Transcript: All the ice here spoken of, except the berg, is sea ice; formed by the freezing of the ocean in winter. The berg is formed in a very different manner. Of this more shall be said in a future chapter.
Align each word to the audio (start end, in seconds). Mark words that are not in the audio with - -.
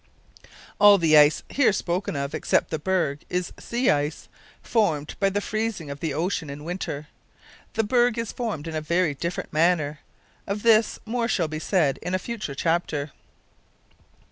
All 0.79 0.97
the 0.97 1.15
ice 1.15 1.43
here 1.47 1.71
spoken 1.71 2.15
of, 2.15 2.33
except 2.33 2.71
the 2.71 2.79
berg, 2.79 3.23
is 3.29 3.53
sea 3.59 3.91
ice; 3.91 4.27
formed 4.63 5.13
by 5.19 5.29
the 5.29 5.41
freezing 5.41 5.91
of 5.91 5.99
the 5.99 6.11
ocean 6.11 6.49
in 6.49 6.63
winter. 6.63 7.05
The 7.73 7.83
berg 7.83 8.17
is 8.17 8.31
formed 8.31 8.67
in 8.67 8.75
a 8.75 8.81
very 8.81 9.13
different 9.13 9.53
manner. 9.53 9.99
Of 10.47 10.63
this 10.63 10.97
more 11.05 11.27
shall 11.27 11.47
be 11.47 11.59
said 11.59 11.99
in 12.01 12.15
a 12.15 12.17
future 12.17 12.55
chapter. 12.55 13.11